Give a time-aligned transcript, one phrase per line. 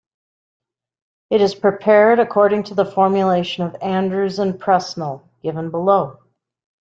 [1.29, 6.17] It is prepared according to the formulation of Andrews and Presnell given below.